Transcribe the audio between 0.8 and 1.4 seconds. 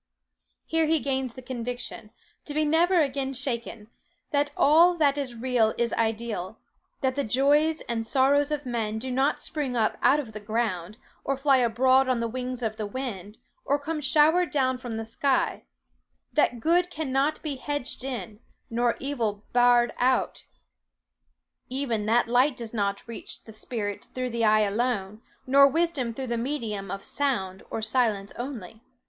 he gains